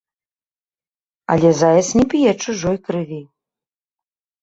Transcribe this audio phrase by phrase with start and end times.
[1.35, 3.25] Але заяц не п'е чужой крыві.